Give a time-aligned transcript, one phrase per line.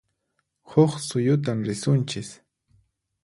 [0.71, 2.29] Huq suyutan risunchis